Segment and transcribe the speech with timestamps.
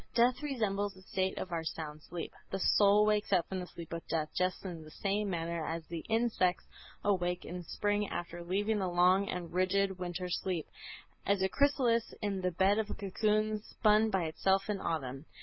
[0.15, 2.33] Death resembles the state of our sound sleep.
[2.49, 5.85] The soul wakes up from the sleep of death just in the same manner as
[5.85, 6.65] the insects
[7.03, 10.65] awake in spring after sleeping the long and rigid winter sleep,
[11.23, 15.25] as a chrysalis in the bed of a cocoon spun by itself in autumn.